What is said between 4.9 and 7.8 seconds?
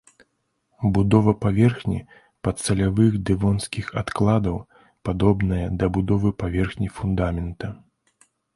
падобная да будовы паверхні фундамента.